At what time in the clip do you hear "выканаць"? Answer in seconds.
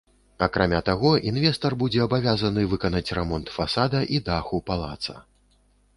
2.73-3.13